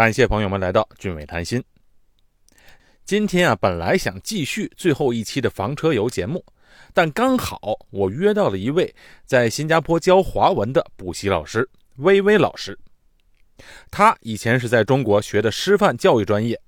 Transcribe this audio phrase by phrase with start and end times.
[0.00, 1.62] 感谢朋友们来到俊伟谈心。
[3.04, 6.42] 今天啊，本来想继续最后一期的房车游节目，
[6.94, 8.94] 但刚好我约到了一位
[9.26, 12.78] 在新加坡教华文的补习老师微微老师。
[13.90, 16.58] 他以前是在中国学的师范教育专业，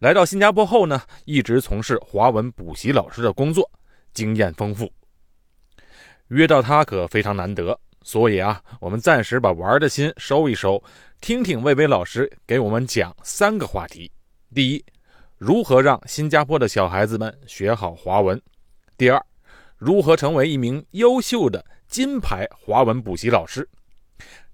[0.00, 3.70] 来到新加坡后呢，一直从事华文补习老师的工作，
[4.12, 4.92] 经验丰富。
[6.26, 10.82] 约到他可非常难得，所以啊，我们暂时把玩的心收一收，
[11.20, 14.10] 听听魏巍老师给我们讲三个话题：
[14.54, 14.84] 第一，
[15.36, 18.38] 如何让新加坡的小孩子们学好华文；
[18.96, 19.22] 第二，
[19.76, 23.62] 如何成为一名优秀的金牌华文补习老师；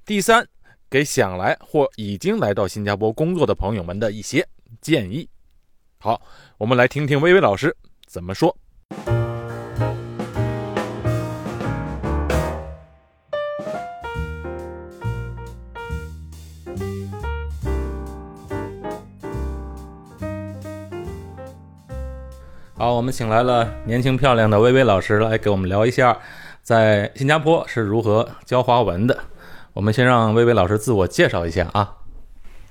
[0.05, 0.47] 第三，
[0.91, 4.47] 给想来或已经来到新加坡工作的朋友们的一些
[4.81, 5.29] 建议。
[5.99, 6.21] 好，
[6.59, 7.75] 我们来听听薇薇老师
[8.07, 8.57] 怎么说。
[22.79, 26.19] 好，我们请来了年轻漂亮的薇薇老师来给我们聊一下，
[26.63, 29.19] 在新加坡是如何教华文的。
[29.73, 31.95] 我们先让薇薇老师自我介绍一下啊。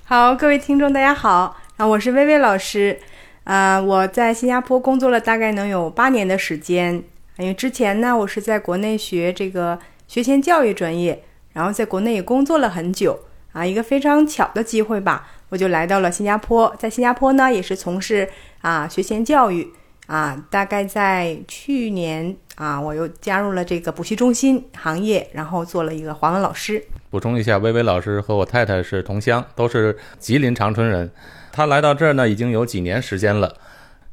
[0.04, 3.00] 好，各位听众，大家好啊，我是薇薇老师
[3.42, 7.02] 啊，我在新加坡工作了大概能有八年的时间，
[7.38, 13.18] 因为之前呢，我是在国内学这个学前教育专业，然后在国内也工作了很久
[13.50, 18.28] 啊，一个非常巧的机会吧，我就来到了新加坡，在新加坡呢也是从事
[18.60, 19.72] 啊学前教育。
[20.06, 26.82] 啊，大概在去年啊，我又加入了这个补习中心行业，然后做了一个华文老师。
[27.10, 31.10] 补充一下，薇薇老师和我太太是同乡，都是吉林长春人。
[31.50, 33.56] 她来到这儿呢，已经有几年时间了。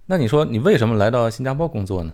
[0.06, 2.12] 那你说，你为什么来到新加坡工作呢？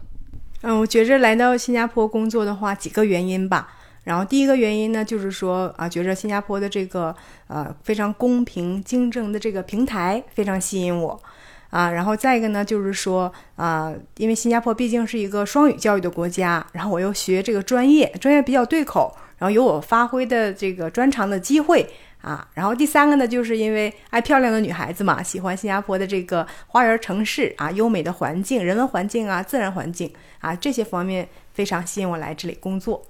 [0.62, 3.70] 嗯，我觉着来到新加坡工作的话，几个原因吧。
[4.04, 7.16] 然后第一个原因呢，就是说啊，觉着新加坡的这个
[7.48, 11.22] 呃非常公平竞争的这个平台非常吸引我。
[11.70, 21.88] 啊，然后再一个呢，就是说啊，因为新加坡毕竟是一个双语教育的国家，然后我又学这个专业，专业比较对口，然后有我发挥的这个专长的机会
[22.22, 22.48] 啊。
[22.56, 33.06] 然后第三个呢，就是因为爱漂亮的女孩子嘛，喜欢新加坡的这个花园城市啊，优美的环境、人文环境啊、自然环境啊，这些方面非常吸引我来这里工作。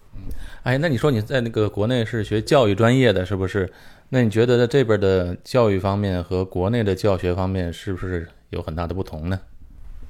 [0.64, 3.72] 哎，那你说你在那个国内是学教育专业的，是不是？
[4.10, 8.28] 那你觉得在这边的教育方面和国内的教学方面是不是？
[8.50, 9.40] 有很大的不同呢，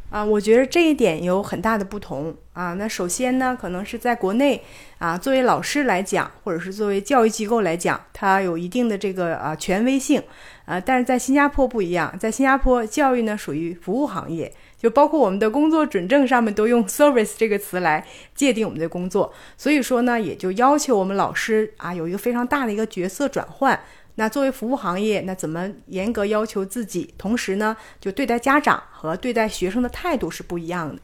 [0.09, 2.73] 啊，我觉得这一点有很大的不同啊。
[2.75, 4.63] 那首先呢，可能是在国内
[4.97, 10.23] 啊，作为老师来讲，或者是作为教育机构来讲，它有一定的这个啊权威性
[10.65, 10.79] 啊。
[10.79, 23.79] 但是在新加坡不一样，在新加坡教育呢属于服务行业，就包括我们的工作准证上面都用 service 这个词来界定我们的工作，所以说呢，也就要求我们老师啊有一个非常大的一个角色转换。
[24.19, 27.13] 那作为服务行业，那怎么严格要求自己？
[27.17, 31.01] 同时呢，就对待家长和对待学生的态度是不一样的。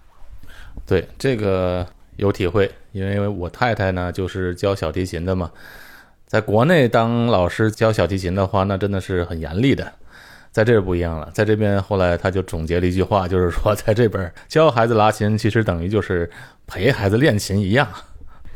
[0.85, 1.87] 对这个
[2.17, 5.49] 有体会，因为我太太呢就是教小提琴的嘛。
[6.27, 9.89] 在国内当老师教小提琴的话，那真的是很严厉的。
[10.51, 16.29] 在这儿不一样了，在这边后来他就总结了一句话，就是说在这边教孩子拉琴，其实等于就是
[16.67, 17.87] 陪孩子练琴一样。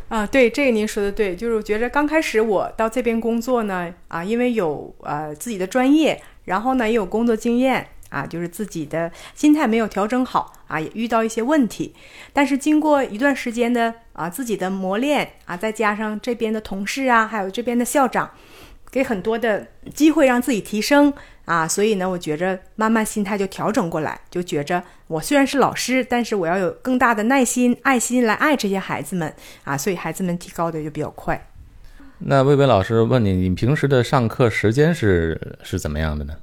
[0.09, 11.93] 啊，对，这个您说的对，就是我觉着刚开始我到这边工作呢，啊，因为有呃自己的专业，然后呢也有工作经验，啊，就是自己的心态没有调整好，啊，也遇到一些问题，
[12.33, 18.31] 但是经过一段时间的啊自己的磨练，啊，再加上这边的同事啊，还有这边的校长，
[18.91, 21.13] 给很多的机会让自己提升。
[21.45, 29.33] 啊，所以呢，我觉着慢慢心态就调整过来，就觉着我虽然是老师，但是我要有更大的耐心、爱心来爱这些孩子们
[29.63, 31.47] 啊，所以孩子们提高的就比较快。
[32.19, 36.35] 那魏巍老师问你，你平时的上课时间是是怎么样的呢？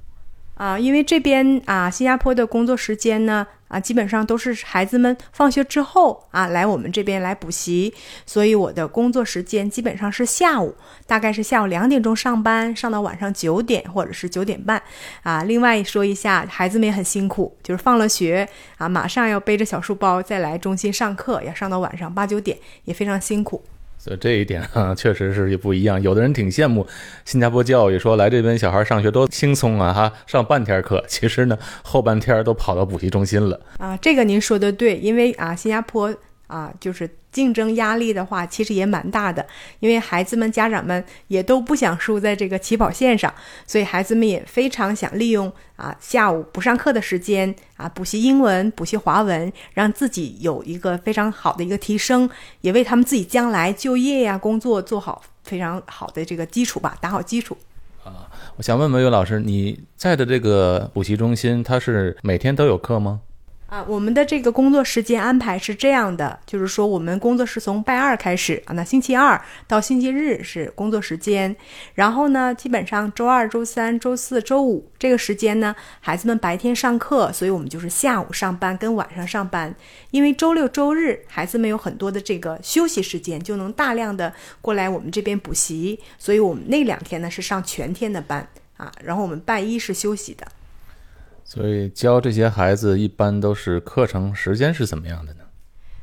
[0.57, 7.93] 啊，因为这边啊，新加坡的工作时间呢，啊，基本上都是孩子们放学之后啊，来我们这边来补习，
[8.25, 10.75] 所以我的工作时间基本上是下午，
[11.07, 14.83] 大概是下午两点钟上班，上到晚上九点或者是九点半，
[15.23, 18.49] 啊，另外说一下，孩子们也很辛苦，就是放了学
[18.79, 23.63] 啊，马上要背着小书包再来中心上课，要上到晚上八九点，也非常辛苦。
[24.07, 26.01] 所以这一点哈，确实是不一样。
[26.01, 26.87] 有的人挺羡慕
[27.25, 33.61] 新加坡教育，说来这边小孩上学多轻松啊，哈，上半天课，其实呢，后半天都跑到补习中心了。
[33.79, 36.15] 啊，这个您说的对，因为啊，新加坡。
[36.47, 39.45] 啊，就是竞争压力的话，其实也蛮大的，
[39.81, 43.33] 因为孩子们、家长们也都不想输在这个起跑线上，
[43.67, 52.29] 所以孩子们也非常想利用啊下午不上课的时间啊补习英文、补习华文，让自己有一个非常好的一个提升，
[52.61, 57.57] 也为他们自己将来就业呀、工作做好非常好的这个基础吧，打好基础。
[58.05, 63.21] 啊，我想问问岳老师，你在的这个补习中心，它是每天都有课吗？
[63.67, 71.55] 啊，我们的这个工作时间安排是这样的，就是说我们工作是从拜二开始啊，那星期二到星期日是工作时间，
[71.95, 79.75] 然后呢，基本上周二、周三、周四周五这个时间呢，孩子们白天上课，所以我们就是下午上班跟晚上上班，
[80.13, 90.47] 因为周六周日孩子们有很多的这个休息时间，就能大量的过来我们这边补习，所以我们那两天呢是上全天的班啊，然后我们拜一是休息的。
[91.49, 95.45] 所以教这些孩子一般都是课程时间是怎么样的呢？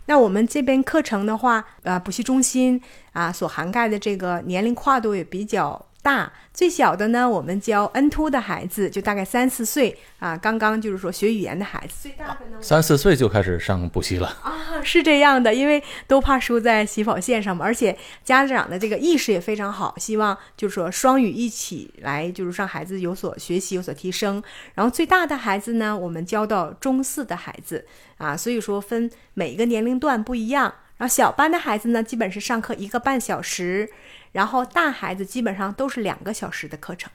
[0.06, 2.82] 那我们这边课程的话，呃，补习中心
[3.12, 5.86] 啊所涵盖的这个年龄跨度也比较。
[6.04, 12.10] 大最小的呢，我们教 N two 的孩子，就大概三四岁啊，刚刚就是说学语言的孩子。
[12.10, 14.54] 最大的呢，三四岁就开始上补习了啊，
[14.84, 24.44] 是这样的，因为都怕输在起跑线上嘛，而且家长的这个意识也非常好，希望就是说双语一起来，就是让孩子有所学习，有所提升。
[24.76, 30.74] 然后最大的孩子呢，我们教到中四的孩子啊，所以说分每一个年龄段不一样。
[30.98, 33.90] 然后小班的孩子呢，基本是上课一个半小时。
[34.34, 37.10] 然后大孩子基本上都是两个小时的课程。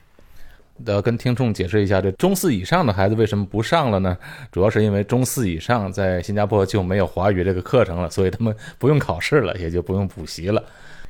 [0.85, 4.17] 要跟听众解释一下，这中四以上的孩子为什么不上了呢？
[4.49, 10.63] 主要是因为中四以上在新加坡就没有华语这个课程了，所以他们不用考试了，也就不用补习了。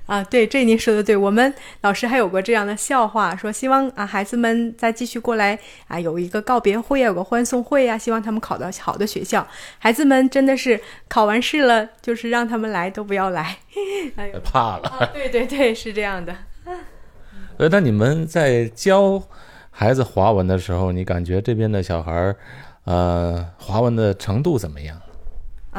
[0.09, 1.15] 啊，对，这您说的对。
[1.15, 5.57] 我们老师还有过这样的笑话，说希望啊孩子们再继续过来
[5.88, 9.47] 啊，有一个告别会啊，有个欢送会啊，希望他们考到好的学校。
[9.77, 13.57] 孩子们真的是考完试了，就是让他们来都不要来，
[14.17, 15.11] 哎呦，怕了。
[15.13, 16.35] 对对对，是这样的。
[17.57, 19.21] 呃，那你们在教
[19.69, 22.35] 孩子华文的时候，你感觉这边的小孩儿，
[22.85, 25.00] 呃，华文的程度怎么样？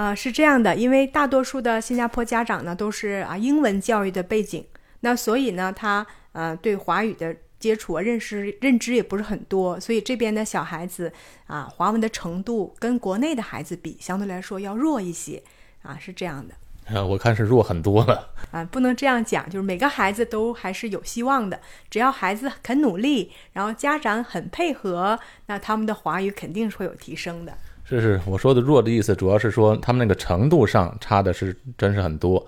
[0.00, 4.64] 啊，是这样的，因为大多数的新加坡家长呢都是啊英文教育的背景，
[5.00, 11.12] 那所以呢他呃对华语的接触啊认识认知也不是很多，所以这边的小孩子
[11.46, 15.42] 啊华文的程度跟国内的孩子比相对来说要弱一些
[15.82, 16.54] 啊，是这样的。
[16.94, 18.30] 啊，我看是弱很多了。
[18.52, 21.60] 啊，不能这样讲，就是每个孩子都还是有希望的，
[21.90, 27.52] 只要孩子肯努力，然后家长很配合，那他们的华语肯定是会有提升的。
[27.90, 32.46] 这是，我说的弱的意思，主要是说他们那个程度上差的是真是很多，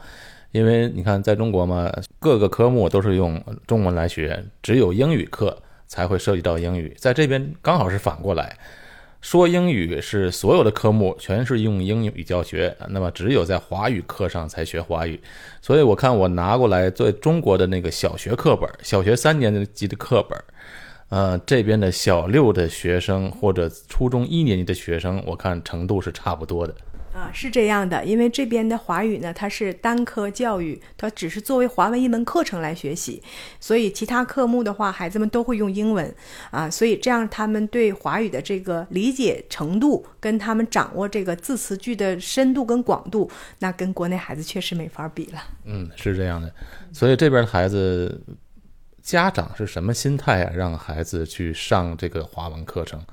[0.52, 8.56] 因为你看在中国嘛，各个科目都是用中文来学，只有英语课才会涉及到英语，在这边刚好是反过来，
[9.20, 15.20] 说英语是所有的科目全是用英语教学，那么只有在华语课上才学华语，
[15.60, 20.38] 所以我看我拿过来在中国的那个小学课本，小学三年级的课本。
[21.12, 26.74] 呃，这边的小六的学生或者初中一年级的学生，我看程度是差不多的。
[27.12, 33.22] 啊，是这样的，因为这边的华语呢，它是单科教育，它只是作为华文一门课程来学习，
[33.60, 36.10] 所以其他科目的话，孩子们都会用英文
[36.50, 45.42] 啊，所以这样他们对华语的这个理解程度，跟他们掌握这个字词句的深度跟广度，那跟国内孩子确实没法比了。
[45.66, 46.50] 嗯，是这样的，
[46.90, 48.18] 所以这边的孩子。
[49.02, 50.52] 家长是什么心态啊？
[50.54, 53.04] 让孩子去上这个华文课程？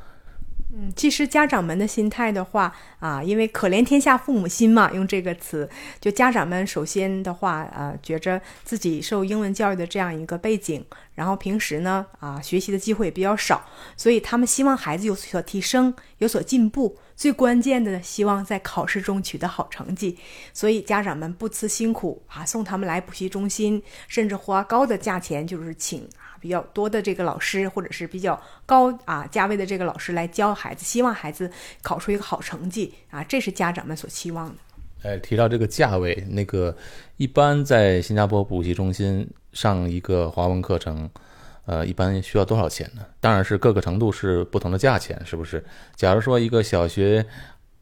[0.71, 5.67] 嗯，其实家长们的心态的话啊，因为可怜天下父母心嘛，用这个词，
[5.99, 10.85] 就家长们首先的话啊，觉着自己受英文教育的这样一个背景，
[11.15, 13.63] 然后平时呢啊学习的机会也比较少，
[13.97, 16.97] 所以他们希望孩子有所提升，有所进步。
[17.15, 20.17] 最关键的，希望在考试中取得好成绩，
[20.53, 26.07] 所以家长们不辞辛苦啊，送他们来补习中心，甚至花高的价钱，就是请
[26.39, 34.55] 比较多的这个老师，或者是比较高啊价位的这个老师来教孩子，希望孩子考出一个好成绩啊，这是家长们所期望的。
[35.03, 36.75] 哎，提到这个价位，那个
[37.17, 41.09] 一般在新加坡补习中心上一个华文课程。
[41.65, 43.05] 呃，一般需要多少钱呢？
[43.19, 45.63] 当然是各个程度是不同的价钱，是不是？
[45.95, 47.23] 假如说一个小学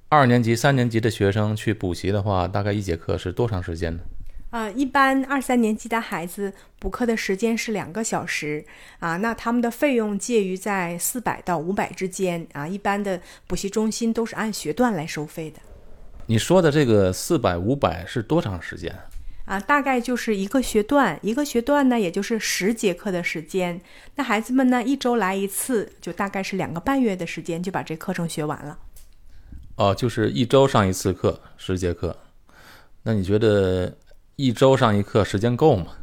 [0.10, 4.02] 二年级、三年级的学生去补习的话，大概一节课是多长时间呢？
[4.50, 8.66] 啊，一般二三年级的孩子补课的时间是两个小时
[9.00, 12.68] 啊，那他们的费用介于在四百到五百之间啊。
[12.68, 15.60] 一般的补习中心都是按学段来收费的。
[16.28, 18.94] 你说的这个四百、五百是多长时间？
[19.46, 23.80] 啊，大概就是一个学段，一个学段呢，也就是十节课的时间。
[24.16, 28.78] 那孩子们呢，一周来一次，就大概是两个半月的时间，就把这课程学完了。
[29.76, 32.18] 哦，就是一周上一次课，十节课。
[33.04, 33.96] 那你觉得
[34.38, 35.94] 一周上一课时间够吗？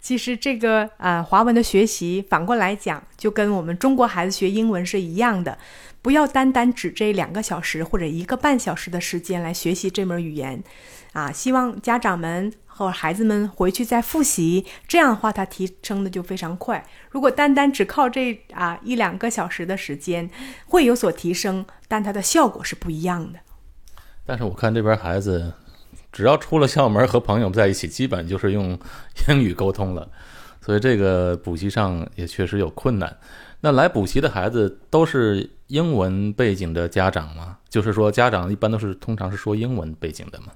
[0.00, 5.58] 其实这个啊，华文的学习反过来讲，就跟我们中国孩子学英文是一样的，
[6.00, 10.64] 不要单单指这两个小时或者一个半小时的时间来学习这门语言，
[11.12, 16.82] 啊，希望家长们和孩子们回去再复习，这样的话他提升的就非常快。
[17.10, 20.30] 如果单单只靠这啊一两个小时的时间，
[20.64, 23.40] 会有所提升，但它的效果是不一样的。
[24.24, 25.52] 但是我看这边孩子。
[26.18, 28.76] 只要出了校门和朋友在一起，基本就是用
[29.28, 30.10] 英语沟通了，
[30.60, 33.16] 所以这个补习上也确实有困难。
[33.60, 37.58] 那来补习的孩子都是英文背景的家长吗？
[37.68, 40.46] 就是说，家长一般都是通常是说英文背景的吗？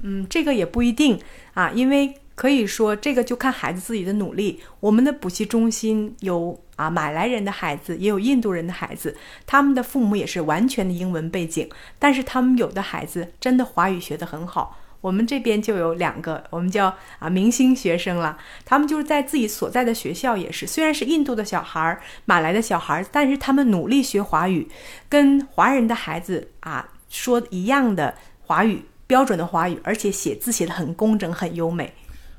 [0.00, 1.20] 嗯，这个也不一定
[1.52, 4.60] 啊，因为可以说这个就看孩子自己的努力。
[4.80, 9.14] 我们的补习中心有啊马来人的孩子，也有印度人的孩子，
[9.44, 14.78] 他们的父母也是完全的英文背景，但是他们有的孩子真的华语学得很好。
[15.02, 18.38] 我们这边就有两个，我们叫啊明星学生了。
[18.64, 24.66] 他们就是在自己所在的学校也是，虽然是印度的小孩儿、马来的小孩儿，但是他们努力学华语，
[25.08, 31.92] 跟华人的孩子啊说一样的华语标准的华语，而且写字写的很工整、很优美。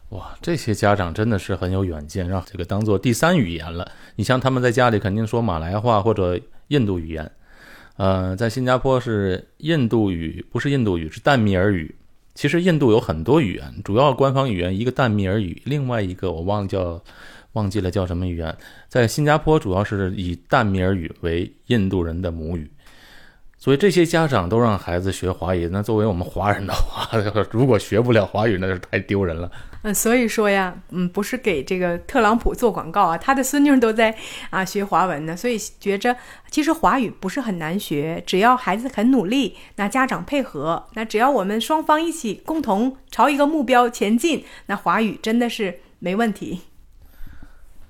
[0.10, 3.91] 哇，这些家长真的是很有远见，让这个当做第三语言了。
[4.15, 6.39] 你像他们在家里肯定说马来话或者
[6.70, 7.29] 印度语言，
[7.98, 11.93] 呃，在新加坡是印度语，不是印度语，是淡米尔语。
[12.33, 17.03] 其实印度有很多语言，主要官方语言一个淡米尔语，另外一个我忘了叫，
[17.53, 18.57] 忘记了叫什么语言。
[18.89, 22.69] 在新加坡主要是以淡米尔语为印度人的母语。
[23.63, 27.10] 所以这些家长都让孩子学华语，那作为我们华人的话，
[27.50, 29.50] 如果学不了华语，那是太丢人了。
[29.84, 34.13] 嗯，所以说呀，嗯，不是给这个特朗普做广告啊，他的孙女都在
[34.50, 36.13] 啊学华文呢，所以觉着
[36.51, 46.60] 其实华语不是很难学，只要孩子很努力，那家长配合，那只要我们双方一起共同朝一个目标前进，那华语真的是没问题。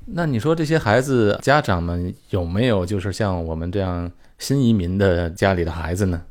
[0.06, 4.12] 那你说这些孩子家长们有没有就是像我们这样？
[4.44, 6.22] 新移民的家里的孩子呢？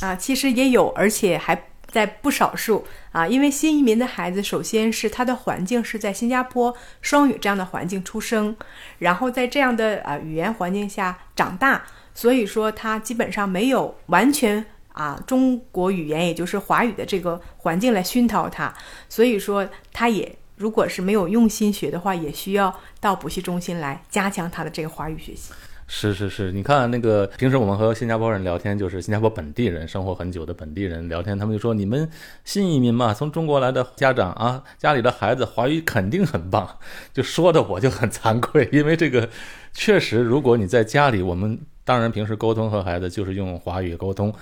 [0.00, 3.28] 啊，其实也有，而且还在不少数啊。
[3.28, 8.56] 因为新移民的孩子，首先是他的环境是在新加坡双语这样的环境出生，
[9.00, 11.84] 然后在这样的啊语言环境下长大，
[12.14, 18.72] 所以说他基本上没有完全啊中国语言，也就是华语的这个环境来熏陶他，
[19.10, 25.52] 所以说他也如果是没有用心学的话，也需要到补习中心来加强他的这个华语学习。
[25.90, 32.08] 是是是，你看那个平时我们和新加坡人聊天，就是新加坡本地人生活很久的本地人聊天，他们就说你们
[32.44, 36.68] 新移民嘛，从中国来的家长啊，家里的孩子华语肯定很棒，
[37.12, 39.28] 就说的我就很惭愧，因为这个
[39.72, 44.32] 确实，如果你在家里，我们当然平时沟通和孩子就是用华语沟通，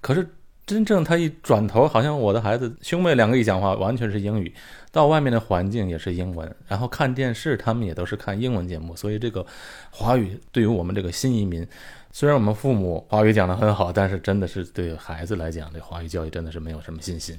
[0.00, 0.26] 可是。
[0.66, 4.52] 真正他一转头，好像我的孩子兄妹两个一讲话，完全是英语。
[4.96, 8.96] 到外面的环境也是英文，然后看电视，他们也都是看英文节目。
[8.96, 9.44] 所以这个
[9.90, 11.66] 华语对于我们这个新移民，
[12.10, 17.38] 虽然我们父母华语讲得很好，但是真的是对孩子来讲，这华语教育真的是没有什么信心。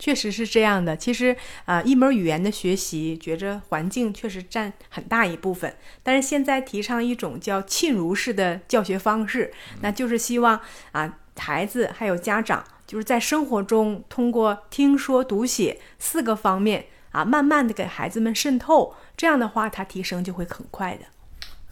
[0.00, 0.96] 确实是这样的。
[0.96, 5.72] 其实啊，一门语言的学习，觉着环境确实占很大一部分。
[6.02, 10.60] 但是现在提倡一种叫浸儒式的教学方式，那就是希望
[10.90, 11.18] 啊。
[11.38, 16.86] 孩子还有家长，就是在生活中通过听说读写四个方面
[17.16, 21.04] 啊，慢慢的给孩子们渗透，这样的话，他提升就会很快的。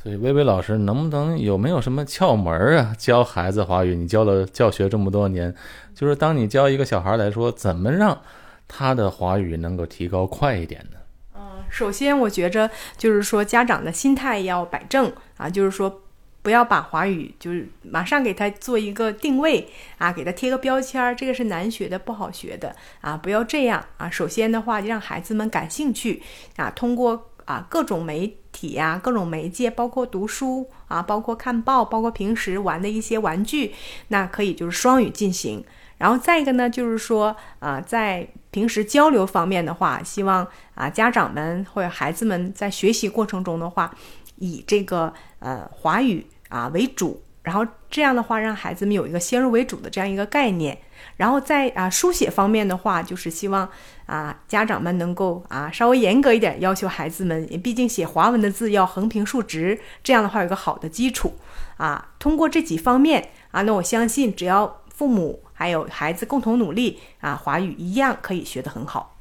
[0.02, 2.94] 所以，薇薇老师能不能有没有什么窍门啊？
[2.98, 5.54] 教孩子华语，你教了教学这么多年，
[5.94, 8.18] 就是当你教一个小孩来说，怎么让
[8.66, 10.98] 他的华语能够提高快一点呢？
[11.36, 16.00] 嗯，首先我觉着就是说家长的心态要摆正啊，就是说。
[16.44, 23.16] 不要把华语就是马上给他做一个定位啊，给他贴个标签儿，这个是难学的、不好学的啊！
[23.16, 24.10] 不要这样啊！
[24.10, 26.22] 首先的话，就让孩子们感兴趣
[26.56, 33.74] 啊，通过啊各种媒体呀、各种媒介，包括读书啊，包括看报，包括平时玩的一些玩具，
[34.08, 35.64] 那可以就是双语进行。
[35.96, 43.96] 然后再一个呢，就是说啊，在平时交流方面的话，希望啊家长们或者孩子们在学习过程中的话，
[44.36, 46.26] 以这个呃华语。
[46.48, 50.78] 啊为主，然后这样的话，让孩子们有一个先入为主的这样一个概念。
[51.16, 53.68] 然后在啊书写方面的话，就是希望
[54.06, 61.34] 啊家长们能够啊稍微严格一点，要求孩子们，毕竟写华文的字要横平竖直，这样的话有个好的基础。
[61.76, 69.16] 啊，通过这几方面啊，那我相信只要父母还有孩子共同努力啊，华语一样可以学得很好。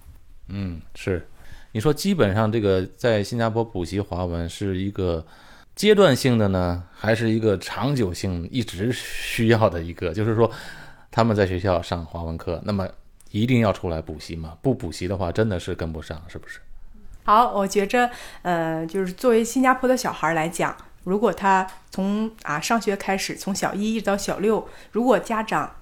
[0.47, 1.27] 嗯，是，
[1.73, 5.25] 你说基本上这个在新加坡补习华文是一个。
[5.75, 10.49] 阶段性的呢，还是一个长久性一直需要的一个， 就是说，
[11.09, 12.87] 他们在学校上华文课，那么
[13.31, 14.57] 一定要出来补习嘛？
[14.61, 16.59] 不补习的话，真的是跟不上，是不是？
[17.23, 18.09] 好，我觉着，
[18.43, 20.75] 呃，就是作为新加坡的小孩来讲，
[21.05, 25.75] 如果他从啊上学开始，从小一一直到小六，如果家长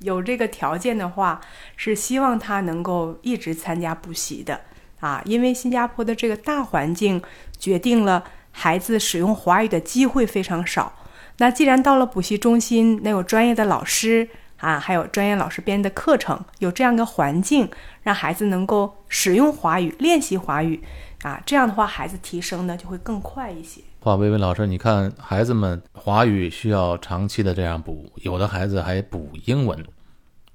[0.00, 1.40] 有这个条件的话，
[1.76, 4.60] 是希望他能够一直参加补习的
[4.98, 7.22] 啊，因为新加坡的这个大环境
[7.58, 10.92] 决定了孩子使用华语的机会非常少。
[11.38, 14.28] 那既然到了补习中心，那有专业的老师
[14.58, 17.70] 啊，还有专业老师编的课程，有这样的环境，
[18.02, 20.82] 让孩子能够使用华语、练习华语
[21.22, 23.80] 啊，这样的话，孩子提升呢就会更快一些。
[24.00, 29.82] 华薇薇老师，你看孩子们华语需要长期的这样补，有的孩子还补英文，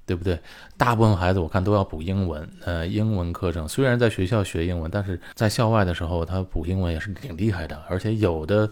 [0.06, 0.40] 对不对？
[0.78, 8.70] 大部分孩子我看都要补英文，呃，英文课程虽然在学校学英文，但是在校外的时候他补英文也是挺厉害的，而且有的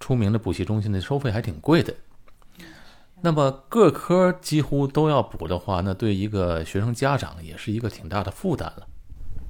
[0.00, 1.94] 出名的补习中心的收费还挺贵的。
[3.22, 8.86] 那么各科几乎都要补的话，那对一个学生家长也是一个挺大的负担了。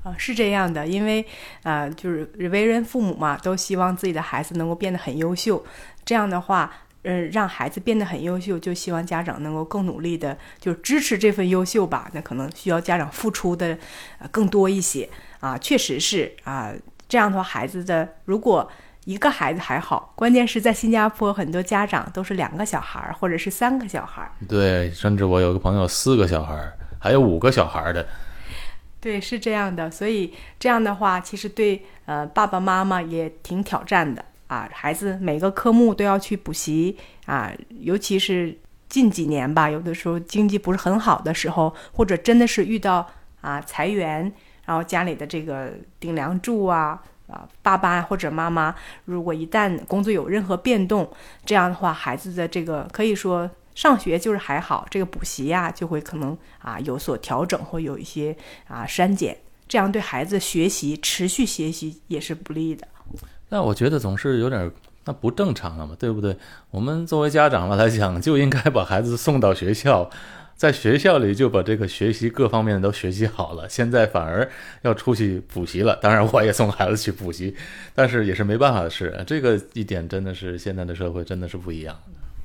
[0.04, 1.26] 啊，是这样的，因为
[1.64, 5.64] 啊，就是为人父母嘛，都希望自己的孩子能够变得很优秀。
[6.04, 6.72] 这样的话，
[7.06, 12.10] 嗯，让孩子变得很优秀，就希望家长能够更努力的，就支持这份优秀吧。
[12.12, 13.78] 那可能需要家长付出的
[14.30, 15.08] 更多一些
[15.40, 16.72] 啊，确实是啊。
[17.08, 18.68] 这样的话，孩子的如果
[19.04, 24.32] 一个孩子还好，关键是在新加坡，很多家长都是两个小孩儿或者是三个小孩儿。
[24.48, 28.04] 对，甚至我有个朋友四个小孩儿，还有五个小孩儿的。
[29.00, 34.68] 对，是这样的，所以这样的话，其实对呃爸爸妈妈也挺挑战的啊。
[34.72, 38.56] 孩子每个科目都要去补习啊，尤其是
[38.88, 43.06] 近几年吧，有的时候经济不是很好的时候，或者真的是遇到
[43.40, 44.32] 啊裁员，
[44.64, 48.74] 然后家里的这个顶梁柱啊啊爸爸或者妈妈，
[49.04, 51.10] 如果一旦工作有任何变动，
[51.44, 53.50] 这样的话，孩子的这个可以说。
[53.76, 58.34] 上学就是还好，这个补习呀就会可能啊有所调整或有一些
[58.68, 59.36] 啊删减，
[59.68, 62.88] 这样对孩子学习持续学习也是不利的。
[63.48, 64.70] 那我觉得总是有点
[65.04, 66.36] 那不正常了嘛，对不对？
[66.70, 70.10] 我们作为家长了来讲，就应该把孩子送到学校，
[70.56, 73.68] 在学校里就把这个学习各方面都学习好了。
[73.68, 74.50] 现在反而
[74.82, 77.54] 要出去补习了，当然我也送孩子去补习，
[77.94, 79.22] 但是也是没办法的事。
[79.26, 81.96] 这个一点真的是现在的社会真的是不一样。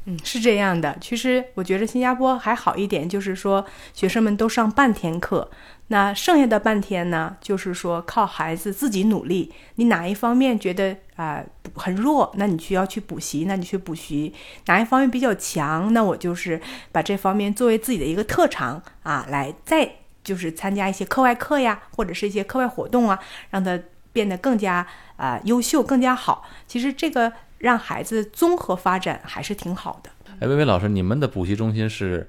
[0.06, 0.98] 嗯，是这样的。
[1.00, 5.50] 其实我觉得新加坡还好一点，就是说学生们都上半天课，
[5.92, 9.54] 那剩下的半天呢，就是说靠孩子自己努力。
[9.76, 11.44] 你哪一方面觉得啊
[11.76, 14.34] 很弱，那你需要去补习，那你去补习；
[14.68, 16.60] 哪一方面比较强，那我就是
[16.94, 19.92] 把这方面作为自己的一个特长啊，来再
[20.24, 23.78] 就是参加一些课外课呀，或者是一些课外活动啊，让他
[24.14, 26.48] 变得更加啊优秀，更加好。
[26.66, 27.32] 其实这个。
[27.62, 30.10] 让孩子综合发展还是挺好的。
[30.40, 32.28] 哎，薇薇老师，你们的补习中心是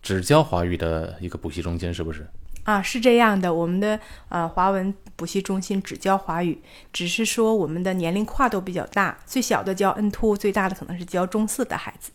[0.00, 2.26] 只教华语的一个补习中心，是不是？
[2.70, 6.56] 啊，是这样的，我们的呃华文补习中心只教华语，
[6.92, 12.12] 只是说我们的年龄跨度比较大，最小的教 N two，最大的可能是教中四的孩子。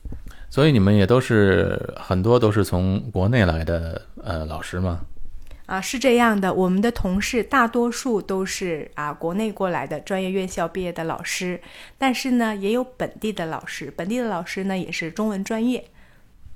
[0.49, 5.01] 所以你们也都是很多都是从国内来的呃老师吗？
[5.65, 11.59] 啊，是这样的，我们的同事大多数都是啊国内过来的专业院校毕业的老师，
[11.97, 15.83] 但是呢，也有本地的老师，本地的老师呢也是中文专业。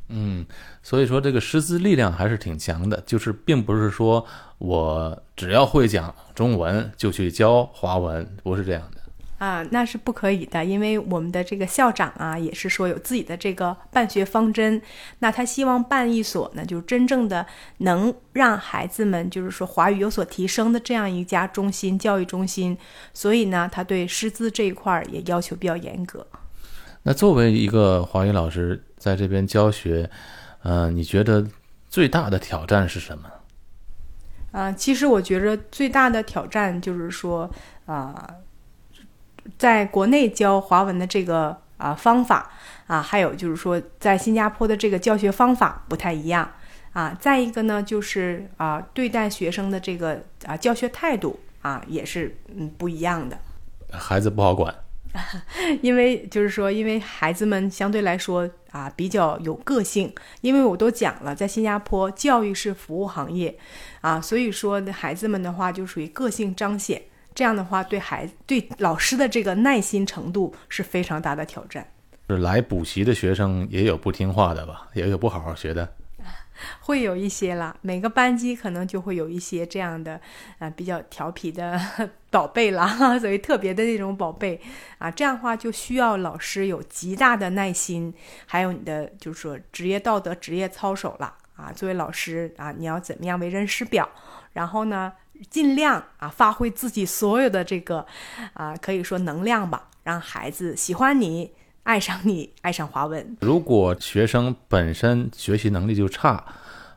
[0.09, 0.45] 嗯，
[0.83, 4.25] 所以说这个师资力量还是挺强的，就是并不是说
[4.57, 8.99] 我只要会讲中文就去教华文，不是这样的。
[9.37, 14.81] 啊，那是不可以的，因为我们的这个校长啊，也是说有自己的这个办学方针。
[15.19, 17.45] 那他希望办一所呢，就是真正的
[17.77, 22.77] 能让孩子们就是说华语有所提升的这样一家中心教育中心。
[23.13, 26.27] 所以呢，他对师资这一块儿也要求比较严格。
[27.03, 30.09] 那作为一个华语老师在这边教学，
[30.63, 31.45] 嗯，你觉得
[31.87, 33.29] 最大的挑战是什么？
[34.51, 37.49] 啊，其实我觉着最大的挑战就是说
[37.85, 38.35] 啊。
[39.57, 42.51] 在国内教华文的这个啊方法
[42.85, 46.51] 啊，还有就是说，在新加坡的这个教学方法不太一样
[46.93, 47.17] 啊。
[47.19, 53.39] 再一个呢，就是啊，对待学生的这个啊教学态度啊，也是嗯不一样的。
[53.91, 54.75] 孩子不好管，
[55.81, 63.57] 因为就是说，因为孩子们相对来说啊比较有个性，因为我都讲了，在新加坡教育是服务行业
[64.01, 67.01] 啊，所以说孩子们的话就属于个性彰显。
[67.35, 71.87] 这样的话，对孩子、对老师的这个耐心程度是非常大的挑战。
[72.27, 74.87] 是来补习的学生也有不听话的吧？
[74.93, 75.89] 也有不好好学的，
[76.81, 77.75] 会有一些啦。
[77.81, 80.19] 每个班级可能就会有一些这样的
[80.59, 81.79] 啊，比较调皮的
[82.31, 82.87] 宝贝啦，
[83.19, 84.59] 所以特别的那种宝贝
[84.97, 85.09] 啊。
[85.11, 88.13] 这样的话就需要老师有极大的耐心，
[88.45, 91.71] 还有你的就是说职业道德、职业操守了啊。
[91.73, 94.09] 作为老师啊，你要怎么样为人师表？
[94.53, 95.13] 然后呢？
[95.49, 98.05] 尽量啊发挥自己所有的这个
[98.55, 101.53] 啊可以说能量吧，让孩子喜欢你，
[101.89, 103.35] 爱上你， 爱上华文。
[103.41, 106.45] 如果学生本身学习能力就差，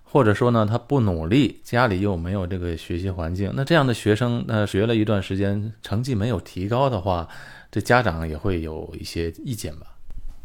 [0.04, 7.26] 或者说呢他不努力，家里又没有这个学习环境，那这样的学生那学了一段时间，成绩没有提高的话，
[7.70, 9.86] 这家长也会有一些意见吧？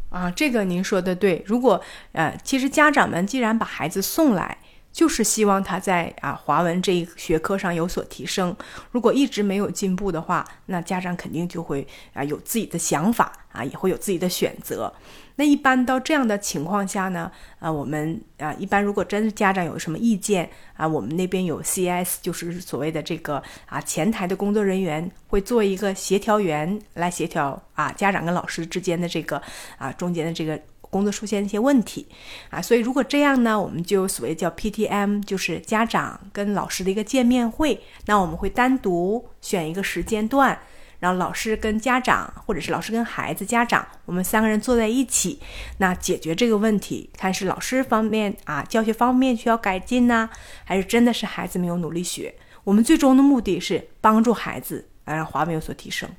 [0.08, 1.42] 啊，这个您说的对。
[1.44, 1.78] 如果
[2.12, 4.56] 呃，其实家长们既然把孩子送来，
[4.92, 8.54] 就是希望他在啊华文这一学科上有所提升。
[8.90, 14.92] 如果一直没有进步的话，那家长肯定就会啊有自己的想法啊，也会有自己的选择。
[15.36, 29.40] 那一般到这样的情况下呢，啊，我们啊一般如果真是家长有什么意见啊，我们那边有 CS，就是所谓的这个啊前台的工作人员会做一个协调员来协调啊家长跟老师之间的这个
[29.76, 32.06] 啊中间的这个工作出现一些问题
[32.50, 40.58] 啊，所以如果这样呢，我们就所谓叫 PTM，就是家长跟老师的一个见面会，那我们会单独选一个时间段。
[41.00, 45.38] 让老师跟家长，或者是老师跟孩子、家长，我们三个人坐在一起，
[45.76, 50.28] 那解决这个问题，看是老师方面啊，教学方面需要改进呢，
[50.64, 52.34] 还是真的是孩子没有努力学？
[52.64, 56.10] 我们最终的目的是帮助孩子啊，让华文有所提升。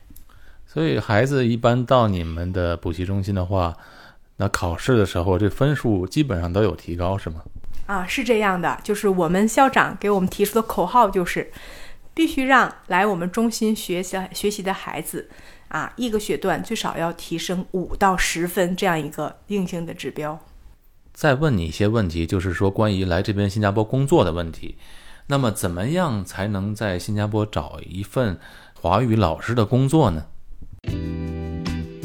[0.65, 3.75] 所以孩子一般到你们的补习中心的话，
[4.39, 7.43] 那考试的时候这分数基本上都有提高，是吗？
[7.85, 11.51] 啊，是这样的，就是我们校长给我们提出的口号就是。
[12.11, 15.29] 必须让来我们中心学习学习的孩子，
[15.69, 20.37] 啊，一个学段最少要提升五到十分这样一个硬性的指标。
[21.13, 24.75] 再问你一些问题，就是说关于来这边新加坡工作的问题。
[25.27, 28.37] 那么，怎么样才能在新加坡找一份
[28.73, 30.25] 华语老师的工作呢？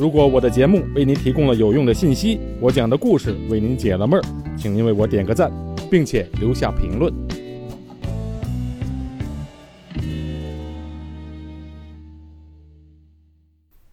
[0.04, 4.22] 如果我的节目为您提供了有用的信息，我讲的故事为您解了闷儿，
[4.54, 5.50] 请您为我点个赞，
[5.90, 7.10] 并且留下评论。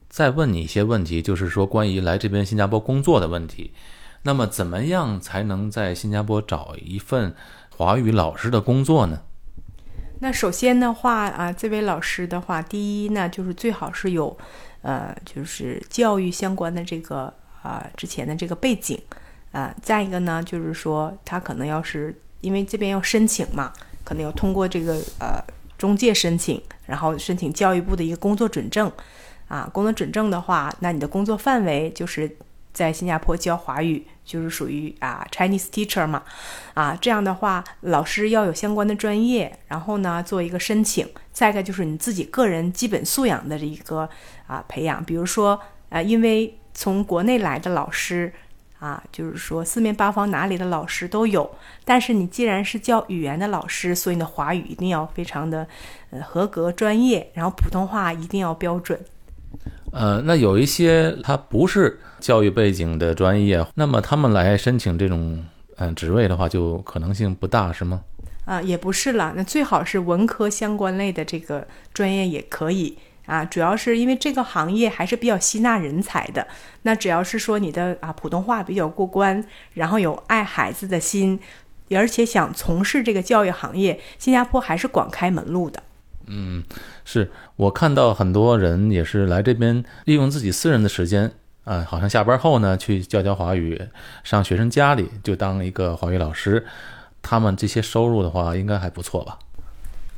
[0.10, 3.71] 再问你一些问题，就是说关于来这边新加坡工作的问题。
[4.24, 7.34] 那么，怎么样才能在新加坡找一份
[7.74, 9.21] 华语老师的工作呢？
[10.19, 14.38] 那首先的话啊，这位老师的话，第一呢，就是最好是有，
[14.82, 19.00] 呃，就是教育相关的这个啊之前的这个背景
[19.52, 19.74] 啊。
[19.82, 23.72] 再一个呢，就是说他可能要是因为这边要申请嘛，
[24.04, 25.44] 可能要通过这个呃
[25.78, 28.91] 中介申请，然后申请教育部的一个工作准证。
[29.48, 32.38] 啊，工作准证的话，那你的工作范围就是
[32.72, 36.24] 在新加坡教华语，就是属于啊 Chinese teacher 嘛。
[36.74, 41.06] 啊，这样的话，老师要有相关的专业，然后呢做一个申请。
[41.34, 44.10] 再一个就是你自己个人基本素养的一个
[44.52, 48.34] 啊培养，比如说啊，因为从国内来的老师
[48.80, 51.50] 啊，就是说四面八方哪里的老师都有，
[51.86, 55.66] 但是你既然是教语言的老师，所以你的华语一定要非常的
[56.10, 59.00] 呃合格专业，然后普通话一定要标准。
[59.94, 65.46] 呃，那有一些他不是教育背景的专业，那么他们来申请这种
[65.78, 68.02] 嗯职位的话，就可能性不大，是吗？
[68.46, 73.45] 啊，也不是了，那最好是文科相关类的这个专业也可以啊。
[73.45, 76.47] 主要是因为这个行业还是比较吸纳人才的。
[76.84, 81.39] 那只要是说你的啊普通话比较过关，然后有爱孩子的心，
[81.91, 85.84] 而且想从事这个教育行业，新加坡还是广开门路的。
[86.27, 86.63] 嗯，
[87.03, 91.34] 是我看到很多人也是来这边利用自己私人的时间
[91.65, 93.81] 啊，好像下班后呢去教教华语，
[94.23, 96.65] 上学生家里就当一个华语老师，
[97.21, 99.39] 他们这些收入的话应该还不错吧？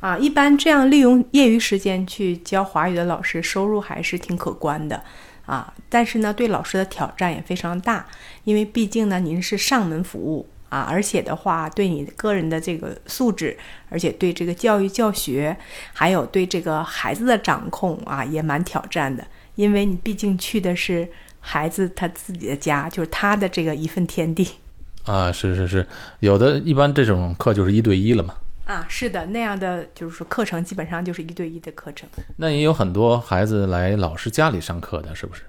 [0.04, 5.02] 啊，一般这样利用业余时间去教华语的老师，收入还是挺可观的
[5.46, 5.72] 啊。
[5.88, 8.04] 但是呢，对老师的挑战也非常大，
[8.44, 10.46] 因为毕竟呢，您是上门服务。
[10.68, 13.56] 啊，而且的话，对你个人的这个素质，
[13.88, 15.56] 而且对这个教育教学，
[15.92, 19.24] 还有对这个孩子的掌控啊，也蛮挑战的。
[19.54, 24.46] 因为你毕竟去的是孩子他自己的家，就是他的这个一份天地。
[25.04, 25.86] 啊，是是是，
[26.18, 28.34] 有的一般这种课就是一对一了嘛。
[28.66, 32.08] 啊，是的，那样的就是说课程基本上就是一对一的课程。
[32.36, 35.42] 那也有很多孩子来老师家里上课的，是不是？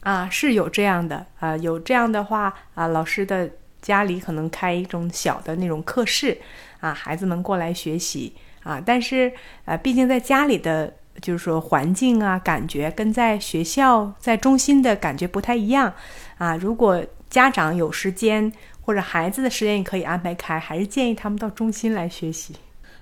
[0.00, 3.50] 啊，是有这样的啊，有这样的话啊，老师的。
[3.82, 6.36] 家里可能开一种小的那种课室，
[6.80, 8.82] 啊，孩子们过来学习啊。
[8.84, 9.32] 但是，
[9.64, 15.92] 呃，毕竟在家里的就是说环境啊，感觉跟在学校在中心的感觉不太一样
[16.38, 16.56] 啊。
[16.56, 18.52] 如果家长有时间
[18.86, 22.54] 或者孩子的时间也可以安排开，还是建议他们到中心来学习。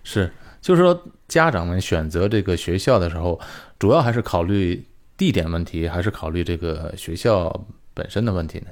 [0.03, 3.39] 是，就是说家长们选择这个学校的时候，
[3.79, 4.87] 主要还是考虑
[5.19, 8.67] 地点问题，还是考虑这个学校本身的问题呢？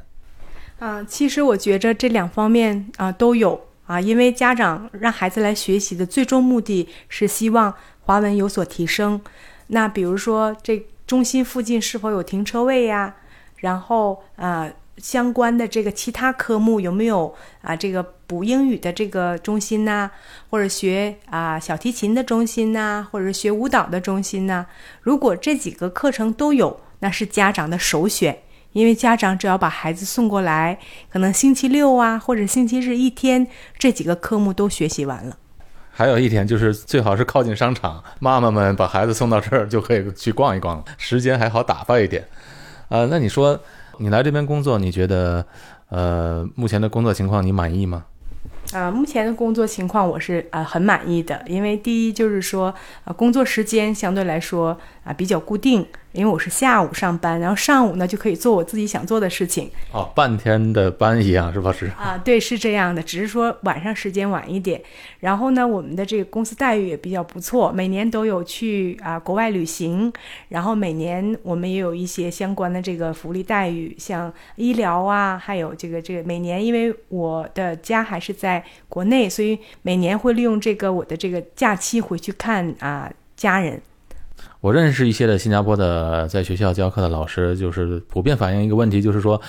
[0.79, 9.21] 啊，其实我觉着这两方面啊都有啊，因为家长让孩子来学习的最终目的是希望华文有所提升。
[9.67, 13.17] 那比如说，这中心附近是否有停车位呀？
[13.57, 14.69] 然后啊，
[14.99, 17.75] 相关的这个其他科目有没有啊？
[17.75, 20.11] 这个补英语的这个中心呐，
[20.51, 24.67] 或者学啊小提琴的中心呐，或者是学舞蹈的中心呐？
[25.01, 28.39] 如果这几个课程都有，那是家长的首选。
[28.73, 30.79] 因为家长只要把孩子送过来，
[31.11, 35.37] 可能星期六啊或者星期日一天，这几个科目都学习完了。
[35.91, 42.27] 还有一点就是最好是靠近商场，妈妈们把孩子送到这儿就可以去逛一逛了，时间还好打发一点。
[42.89, 43.61] 呃，那你说
[44.03, 45.47] 你来这边工作，你觉得
[45.89, 48.05] 呃目前的工作情况你满意吗？
[48.73, 55.87] 啊，目前的工作情况我是啊很满意的，因为第一就是说啊工作时间相对来说啊比较固定。
[56.13, 59.71] 因为我是下午上班，然后上午呢就可以做我自己想做的事情。
[59.93, 61.73] 哦，半天的班一样是吧？
[61.73, 64.81] 是啊，对，是这样的，只是说晚上时间晚一点。
[65.21, 70.13] 然后呢，我们的这个公司待遇也比较不错，每年都有去啊国外旅行，
[70.49, 83.81] 然后每年我们也有一些相关的这个福利待遇，像医疗啊，还有这个这个每年，因为我的家还是在国内，所以每年会利用这个我的这个假期回去看啊家人。
[84.61, 89.41] 我认识一些的新加坡的在学校教课的老师，就是普遍反映一个问题，就是说，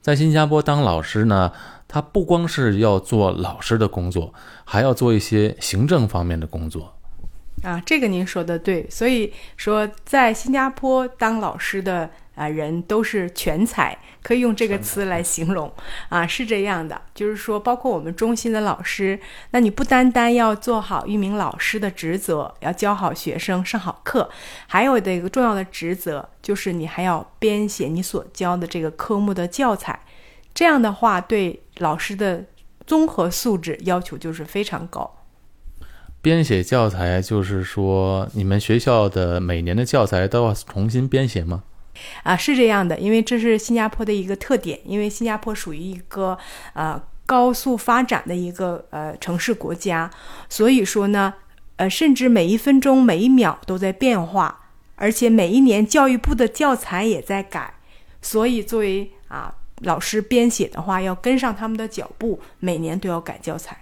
[0.00, 1.52] 在新加坡当老师呢，
[1.86, 4.32] 他不光是要做老师的工作，
[4.64, 6.94] 还要做一些行政方面的工作。
[7.62, 12.10] 啊，这个您说的对，所以说在新加坡当老师的。
[12.38, 15.70] 啊，人都是全才，可以用这个词来形容
[16.08, 19.18] 啊，是这样的，就是说，包括我们中心的老师，
[19.50, 24.30] 那你不单单要做好一名老师的职责，要教好学生、上好课，
[24.68, 30.00] 还有的一个重要的职责，就是你还要编写你所教的这个科目的教材，
[30.54, 32.44] 这样的话，对老师的
[32.86, 35.16] 综合素质要求就是非常高。
[36.20, 41.62] 编写教材就是说，你们学校的每年的教材都要重新编写吗？
[42.22, 46.36] 啊，是这样的，因为这是新加坡的一个特点，因为新加坡属于一个
[46.74, 50.10] 呃高速发展的一个呃城市国家，
[50.48, 51.34] 所以说呢，
[51.76, 57.74] 呃，甚至每一分钟每一秒都在变化，而且每一年教育部的教材也在改，
[58.22, 63.76] 所以作为啊老师编写的话，要跟上他们的脚步，每年都要改教材。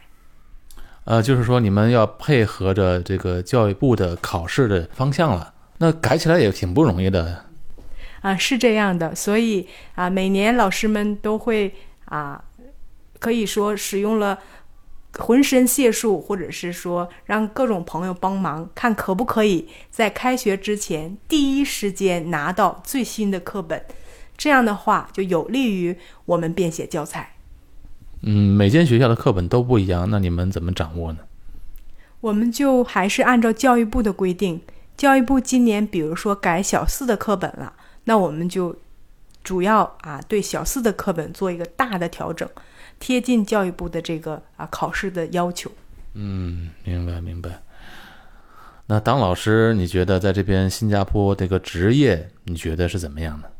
[1.04, 7.45] 呃，就是说你们要配合着这个教育部的考试的方向了，那改起来也挺不容易的。
[8.26, 11.72] 啊，是这样的，所以啊，每年老师们都会
[12.06, 12.42] 啊，
[13.20, 14.40] 可以说使用了
[15.16, 23.84] 浑身解数，或者是说让各种朋友帮忙，看可不可以在开学之前第一时间拿到最新的课本。
[24.36, 27.36] 这样的话，就有利于我们编写教材。
[28.22, 31.20] 嗯，每间学校的课本都不一样，那你们怎么掌握呢？
[32.22, 34.62] 我们就还是按照教育部的规定，
[34.96, 37.74] 教育部今年比如说改小四的课本了。
[38.08, 38.74] 那我们就
[39.44, 42.48] 主要啊对小四的课本做一个大的调整，
[42.98, 45.70] 贴近教育部的这个啊考试的要求。
[46.14, 47.62] 嗯，明白明白。
[48.86, 53.50] 那当老师，你觉得在这边新加坡这个职业，你觉得是怎么样的？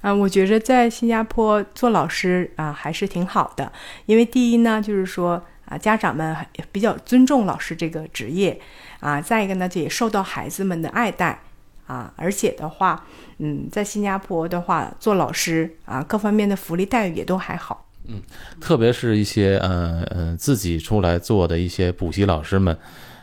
[0.00, 3.72] 啊，我觉着在新加坡做老师啊还是挺好的，
[4.06, 6.34] 因为第一呢，就是说啊家长们
[6.72, 8.60] 比较尊重老师这个职业
[9.00, 11.40] 啊，再一个呢，就也受到孩子们的爱戴。
[11.86, 13.04] 啊，而且的话，
[13.38, 17.86] 嗯，在新加坡的话，做老师啊，各方面的福利待遇也都还好。
[18.08, 18.22] 嗯，
[18.60, 22.76] 特别是一些呃呃自己出来做的一些补习老师们，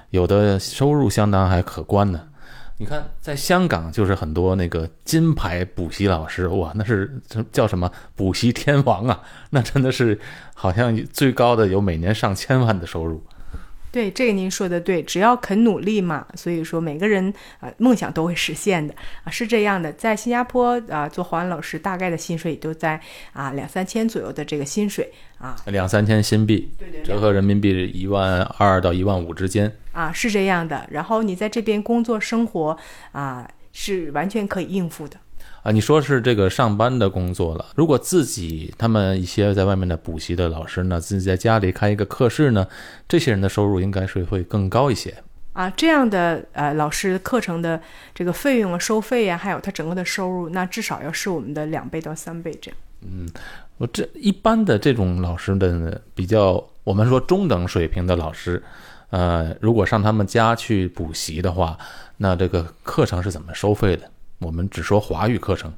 [0.10, 2.22] 有的收入相当还可观呢。
[2.80, 7.22] 你看，在香港就是很多那个金牌补习老师，哇，那是
[7.52, 9.22] 叫什么补习天王啊？
[9.52, 10.20] 那真的是
[10.54, 13.24] 好像最高的有每年上千万的收入。
[13.94, 18.92] 对，这个您说的对，只要肯努力嘛，所以说每个人啊梦想都会实现的
[19.24, 19.94] 啊，是这样的。
[19.94, 23.00] 在新加坡啊做华文老师，大概的薪水也都在
[23.34, 30.88] 啊两三千左右的这个薪水啊，两三千新币，对对，折合人民币一万二到一万五之间啊，是这样的。
[30.90, 32.76] 然后你在这边工作生活
[33.12, 35.18] 啊，是完全可以应付的。
[35.64, 37.68] 啊，你说是这个上班的工作了。
[37.76, 42.68] 如果自己他们一些在外面的补习的老师呢，自己在家里开一个课室呢，
[43.08, 45.16] 这些人的收入应该是会更高一些。
[45.54, 47.80] 啊，这样的呃老师课程的
[48.14, 52.78] 这个费用啊、收费呀，还有他整个的收入，那至少要是我们的两倍到三倍这样。
[53.04, 53.30] 嗯，
[53.78, 58.62] 我这一般的这种老师的比较，我们说中等水平的老师，
[59.12, 61.78] 呃，如果上他们家去补习的话，
[62.18, 64.10] 那这个课程是怎么收费的？
[64.44, 65.74] 我们只说华语课程，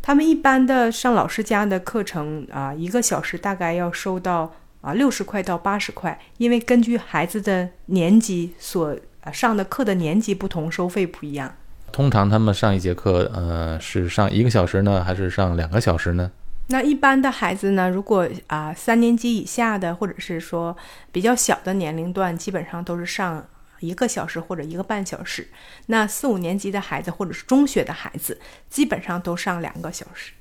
[0.00, 11.54] 他们一般的上老师家的课程啊，一个小时大概要收到啊六十块到八十块，因为根据孩子的年级所呃上的课的年级不同，收费不一样。
[11.92, 16.30] 通常他们上一节课，呃，是上一个小时呢，还是上两个小时呢？
[16.68, 20.76] 那一般的孩子呢，如果啊三年级以下的，或者是说
[21.10, 23.44] 比较小的年龄段，基本上都是上
[23.80, 25.48] 一个小时或者一个半小时。
[25.86, 28.38] 那四五年级的孩子或者是中学的孩子，
[28.68, 30.32] 基本上都上两个小时。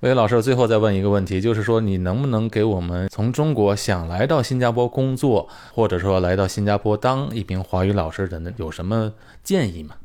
[0.00, 9.12] 魏老师，最后再问一个问题，就是说你能不能给我们从中国想来到新加坡工作，或者说来到新加坡当一名华语老师的人有什么
[9.44, 9.96] 建议吗？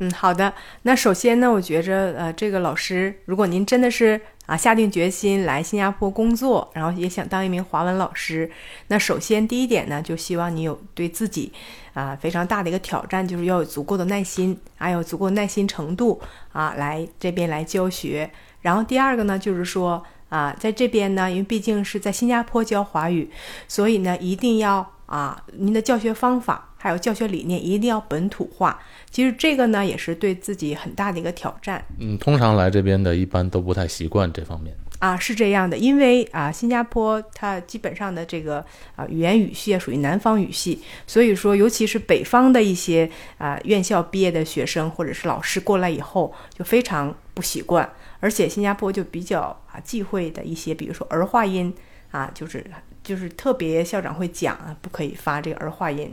[0.00, 0.52] 嗯，好的。
[0.82, 8.50] 那首先呢，我觉着，呃，这个老师，如果您真的是啊下定决心来新加坡工作，然后也想当一名华文老师，
[8.88, 11.52] 那首先第一点呢，就希望你有对自己
[11.92, 16.20] 啊非常大的一个挑战，就是要有足够的耐心，还有足够耐心程度
[16.52, 18.28] 啊，来这边来教学。
[18.62, 23.30] 然后第二个呢，就是说啊，在这边呢，因为毕竟是在新加坡教华语，
[23.68, 28.80] 所以呢，一定要啊，您的教学方法还有教学理念一定要本土化。
[29.10, 31.84] 其实这个呢，也是对自己很大的一个挑战。
[31.98, 38.64] 嗯，通常来这边的一般都不太习惯这方面啊，是这样的，因为啊，新加坡它基本上的这个
[38.96, 47.92] 啊语言语系属于南方语系，所以说，尤其是北方的一些啊院校毕业的学生或者是老师过来以后，就非常不习惯。
[48.20, 49.40] 而且新加坡就比较
[49.70, 51.74] 啊忌讳的一些，比如说儿化音
[52.10, 52.64] 啊，就是
[53.04, 56.12] 就是特别校长会讲啊，不可以发这个儿化音，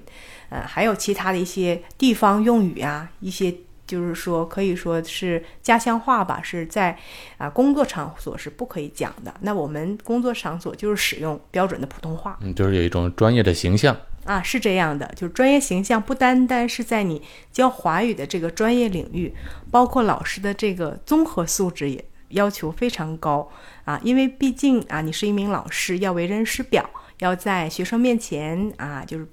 [0.50, 3.52] 呃，还有其他的一些地方用语啊，一些
[3.88, 6.98] 就是说可以说是家乡话吧，是在
[7.38, 9.34] 啊工作场所是不可以讲的。
[9.42, 13.98] 那我们工作场所就是使用标准的普通话，嗯，就是有一种专业的形象。
[14.24, 17.20] 啊，是这样的，就是专业形象不单单是在你
[17.52, 19.34] 教华语的这个专业领域，
[19.72, 23.50] 包括老师的这个综合素质也要求非常高
[23.86, 26.90] 啊，因为毕竟啊，你是一名老师，要为人师表，
[27.20, 29.28] 要在学生面前啊，就是。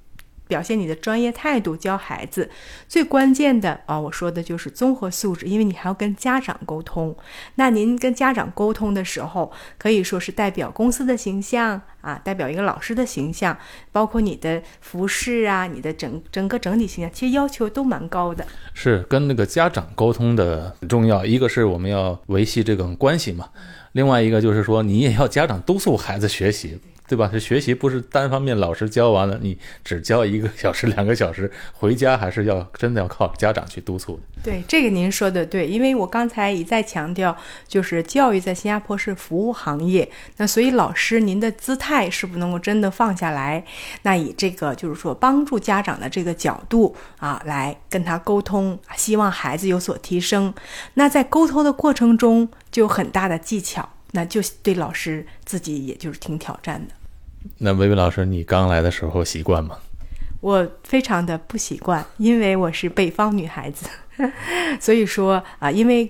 [0.49, 2.51] 表现你的专业态度，教孩子
[2.89, 7.15] 最关键的啊，我说的就是综合素质，因为你还要跟家长沟通。
[7.55, 13.57] 那您跟家长沟通的时候，可以说是代表公司的形象啊，代表一个老师的形象，
[13.93, 18.45] 包括你的服饰啊，你的整整个整体形象，其实要求都蛮高的。
[18.73, 23.49] 是跟那个家长沟通的很重要，一个是我们要维系这种关系嘛，
[23.93, 26.79] 另外一个就是说你也要家长督促孩子学习。
[27.09, 27.29] 对吧？
[27.33, 34.23] 这学习不是单方面，老师教完了，你只教一个小时、 两个小时，回家还是要真的要靠家长去督促的。
[34.43, 43.65] 对，这个您说的对，因为我刚才一再强调，就是教育在新加坡是服务行业，那所以老师您的姿态是不能够真的放下来，
[44.03, 50.53] 那以这个就是说帮助家长的这个角度啊，来跟他沟通，希望孩子有所提升。
[50.95, 56.95] 那在沟通的过程中就有很大的技巧，那就对老师自己也就是挺挑战的。
[57.57, 59.79] 那薇薇老师，你刚来的时候习惯吗？
[60.41, 63.89] 我非常的不习惯，因为我是北方女孩子，
[64.79, 66.09] 所以说啊，因为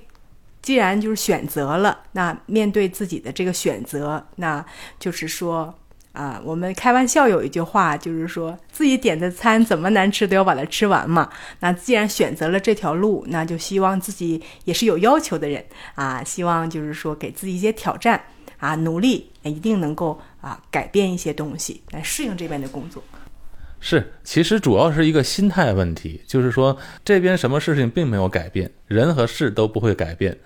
[0.60, 4.62] 既然就是选择了，那面对自己的这个选择，那
[4.98, 5.74] 就是说
[6.12, 11.30] 啊，我们开玩笑有一句话，就是说自己点的餐怎么难吃都要把它吃完嘛。
[11.60, 18.20] 那既然选择了这条路，那就希望自己也是有要求的人啊，希望就是说给自己一些挑战
[18.58, 20.20] 啊，努力一定能够。
[20.40, 23.02] 啊，改变一些东西来适应这边的工作，
[23.80, 30.38] 是，其实主要是一个心态问题，就是说这边什么事情并没有改变，人和事都不会改变，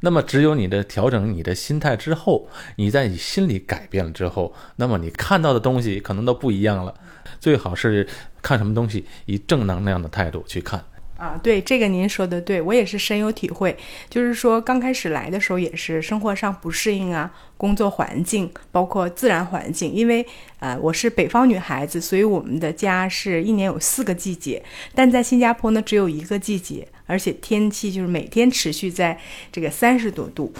[0.00, 6.94] 那么只有你的调整你的心态之后，你在你心里改变了之后，那么你看到的东西可能都不一样了。
[7.40, 8.06] 最好是
[8.40, 10.84] 看什么东西以正能量的态度去看。
[11.16, 13.76] 啊，对这个您说的对，我也是深有体会。
[14.10, 19.92] 就是说，刚开始来的时候也是生活上不适应啊，工作环境，包括自然环境。
[19.92, 20.26] 因为
[20.58, 24.62] 呃，我是北方女孩子，所以我们的家是一年有四个季节，
[24.94, 29.18] 但在新加坡呢只有一个季节，而且天气就是每天持续在
[29.50, 30.52] 这个三十多度。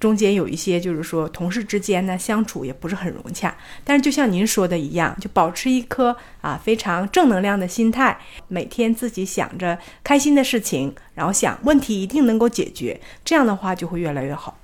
[0.00, 14.56] 中间有一些，就是说同事之间呢相处也不是很融洽，但是就像您说的一样，就保持一颗啊非常正能量的心态，每天自己想着开心的事情，然后想问题一定能够解决，这样的话就会越来越好。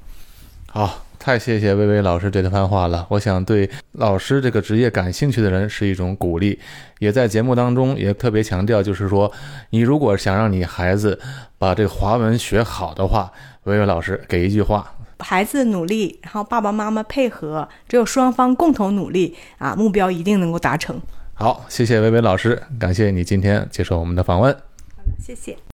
[0.66, 3.06] 好，太谢谢薇薇老师这番话了。
[3.10, 6.58] 我想对老师这个职业感兴趣的人是一种鼓励，
[6.98, 9.30] 也在节目当中也特别强调，就是说
[9.70, 11.20] 你如果想让你孩子
[11.58, 13.32] 把这个华文学好的话，
[13.64, 14.92] 薇薇老师给一句话。
[15.19, 21.00] 孩子努力，然后爸爸妈妈配合，只有双方共同努力啊，目标一定能够达成。
[21.35, 24.52] 好，谢谢薇薇老师，感谢你今天接受我们的访问。
[24.52, 25.56] 好的，谢谢。